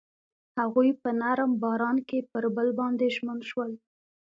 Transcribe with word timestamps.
هغوی 0.59 0.89
په 1.01 1.09
نرم 1.21 1.51
باران 1.63 1.97
کې 2.07 2.19
پر 2.31 2.43
بل 2.55 2.67
باندې 2.79 3.05
ژمن 3.15 3.39
شول. 3.49 3.71